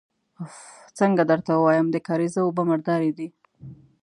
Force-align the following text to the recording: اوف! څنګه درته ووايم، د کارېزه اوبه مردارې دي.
اوف! 0.39 0.55
څنګه 0.99 1.23
درته 1.31 1.51
ووايم، 1.55 1.87
د 1.91 1.97
کارېزه 2.07 2.39
اوبه 2.43 2.63
مردارې 2.69 3.11
دي. 3.17 3.27